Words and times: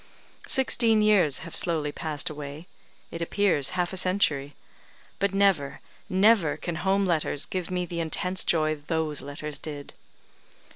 Sixteen 0.47 1.03
years 1.03 1.37
have 1.45 1.55
slowly 1.55 1.91
passed 1.91 2.27
away 2.31 2.65
it 3.11 3.21
appears 3.21 3.69
half 3.77 3.93
a 3.93 3.97
century 3.97 4.55
but 5.19 5.31
never, 5.31 5.79
never 6.09 6.57
can 6.57 6.77
home 6.77 7.05
letters 7.05 7.45
give 7.45 7.69
me 7.69 7.85
the 7.85 7.99
intense 7.99 8.43
joy 8.43 8.73
those 8.73 9.21
letters 9.21 9.59
did. 9.59 9.93